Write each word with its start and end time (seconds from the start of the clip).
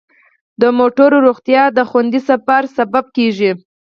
د 0.61 0.63
موټرو 0.79 1.17
روغتیا 1.27 1.63
د 1.77 1.79
خوندي 1.89 2.21
سفر 2.29 2.61
سبب 2.77 3.05
کیږي. 3.15 3.51